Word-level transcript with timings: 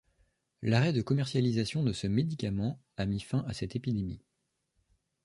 L'arrêt 0.63 0.93
de 0.93 1.03
commercialisation 1.03 1.83
de 1.83 1.93
ce 1.93 2.07
médicament 2.07 2.81
a 2.97 3.05
mis 3.05 3.19
fin 3.19 3.45
à 3.47 3.53
cette 3.53 3.75
épidémie. 3.75 4.23